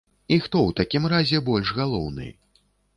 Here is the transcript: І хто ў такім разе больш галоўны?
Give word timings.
І 0.29 0.37
хто 0.45 0.57
ў 0.67 0.77
такім 0.79 1.07
разе 1.15 1.45
больш 1.53 1.77
галоўны? 1.85 2.27